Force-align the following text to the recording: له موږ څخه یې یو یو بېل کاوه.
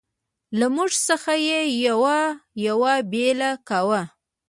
له 0.59 0.65
موږ 0.75 0.91
څخه 1.07 1.33
یې 1.47 1.59
یو 1.85 2.01
یو 2.67 2.79
بېل 3.11 3.39
کاوه. 3.67 4.01